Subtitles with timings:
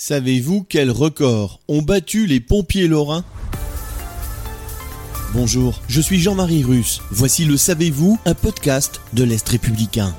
[0.00, 3.24] Savez-vous quels records ont battu les pompiers lorrains?
[5.34, 7.00] Bonjour, je suis Jean-Marie Russe.
[7.10, 10.14] Voici le Savez-vous, un podcast de l'Est républicain.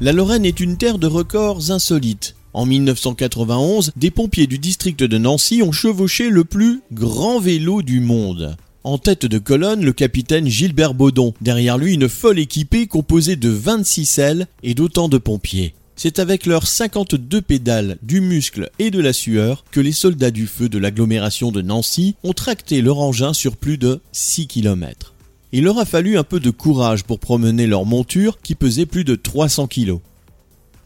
[0.00, 2.34] La Lorraine est une terre de records insolites.
[2.54, 8.00] En 1991, des pompiers du district de Nancy ont chevauché le plus grand vélo du
[8.00, 8.56] monde.
[8.84, 11.34] En tête de colonne, le capitaine Gilbert Baudon.
[11.42, 15.74] Derrière lui, une folle équipée composée de 26 ailes et d'autant de pompiers.
[16.00, 20.46] C'est avec leurs 52 pédales, du muscle et de la sueur que les soldats du
[20.46, 25.14] feu de l'agglomération de Nancy ont tracté leur engin sur plus de 6 km.
[25.50, 29.02] Il leur a fallu un peu de courage pour promener leur monture qui pesait plus
[29.02, 29.98] de 300 kg.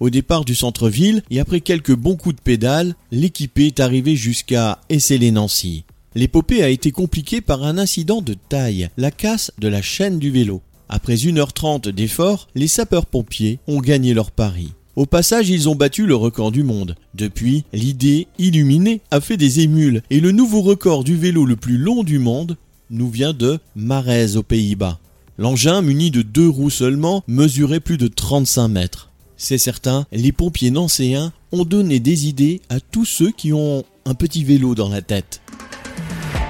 [0.00, 4.80] Au départ du centre-ville et après quelques bons coups de pédale, l'équipée est arrivée jusqu'à
[4.88, 5.84] Essélé-Nancy.
[6.14, 10.30] L'épopée a été compliquée par un incident de taille, la casse de la chaîne du
[10.30, 10.62] vélo.
[10.88, 14.72] Après 1h30 d'effort, les sapeurs-pompiers ont gagné leur pari.
[14.94, 16.96] Au passage, ils ont battu le record du monde.
[17.14, 21.78] Depuis, l'idée illuminée a fait des émules et le nouveau record du vélo le plus
[21.78, 22.58] long du monde
[22.90, 24.98] nous vient de Marez aux Pays-Bas.
[25.38, 29.10] L'engin, muni de deux roues seulement, mesurait plus de 35 mètres.
[29.38, 34.14] C'est certain, les pompiers nancéens ont donné des idées à tous ceux qui ont un
[34.14, 35.40] petit vélo dans la tête.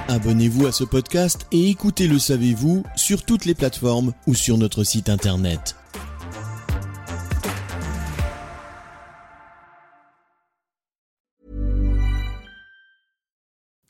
[0.08, 4.82] Abonnez-vous à ce podcast et écoutez Le Savez-vous sur toutes les plateformes ou sur notre
[4.82, 5.76] site internet.